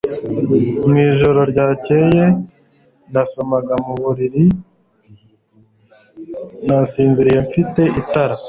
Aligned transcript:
Mu 0.87 0.93
ijoro 1.09 1.39
ryakeye, 1.51 2.25
nasomaga 3.13 3.73
mu 3.85 3.93
buriri, 4.01 4.45
nasinziriye 6.67 7.39
mfite 7.47 7.81
itara. 8.01 8.35